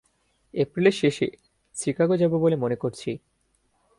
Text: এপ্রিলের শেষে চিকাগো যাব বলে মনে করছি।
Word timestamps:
এপ্রিলের 0.53 0.91
শেষে 0.91 1.27
চিকাগো 1.75 2.15
যাব 2.17 2.33
বলে 2.35 2.55
মনে 2.55 2.75
করছি। 2.75 3.09